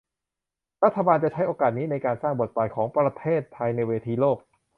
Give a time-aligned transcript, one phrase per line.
[0.83, 4.37] รัฐบาลจะใช้โอกาสนี้ในการสร้างบทบาทของประเทศไทยในเวทีโลก